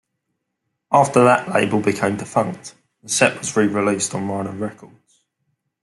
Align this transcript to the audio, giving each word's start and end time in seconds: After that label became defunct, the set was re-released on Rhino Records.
After 0.91 1.23
that 1.25 1.49
label 1.49 1.79
became 1.79 2.17
defunct, 2.17 2.73
the 3.03 3.09
set 3.09 3.37
was 3.37 3.55
re-released 3.55 4.15
on 4.15 4.27
Rhino 4.27 4.51
Records. 4.51 5.21